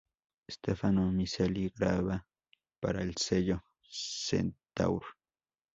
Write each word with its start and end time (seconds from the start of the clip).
Stefano 0.49 1.11
Miceli 1.11 1.69
graba 1.69 2.25
para 2.79 3.03
el 3.03 3.15
sello 3.17 3.63
Centaur. 3.87 5.03